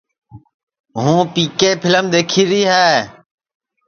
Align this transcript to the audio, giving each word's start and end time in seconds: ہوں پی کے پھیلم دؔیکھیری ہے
ہوں 1.01 1.21
پی 1.33 1.43
کے 1.59 1.69
پھیلم 1.81 2.05
دؔیکھیری 2.13 2.61
ہے 2.71 2.89